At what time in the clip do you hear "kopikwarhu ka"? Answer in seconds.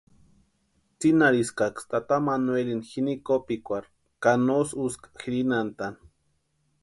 3.27-4.31